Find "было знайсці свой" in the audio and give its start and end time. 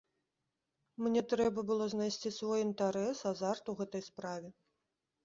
1.71-2.59